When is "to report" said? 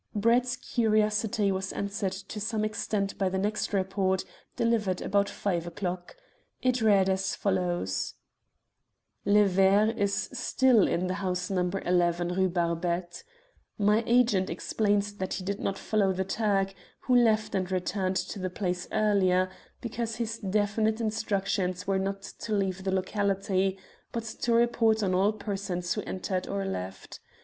24.23-25.03